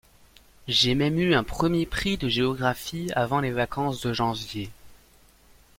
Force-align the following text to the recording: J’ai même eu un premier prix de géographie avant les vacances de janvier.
J’ai 0.67 0.95
même 0.95 1.19
eu 1.19 1.35
un 1.35 1.43
premier 1.43 1.85
prix 1.85 2.17
de 2.17 2.27
géographie 2.27 3.11
avant 3.13 3.39
les 3.39 3.51
vacances 3.51 4.01
de 4.01 4.13
janvier. 4.13 4.71